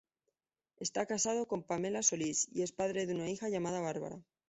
Esta 0.77 1.05
casado 1.05 1.47
con 1.47 1.61
Pamela 1.61 2.01
Solís 2.01 2.47
y 2.51 2.63
es 2.63 2.71
padre 2.71 3.05
de 3.05 3.13
una 3.13 3.29
hija 3.29 3.49
llamada 3.49 3.81
Bárbara. 3.81 4.19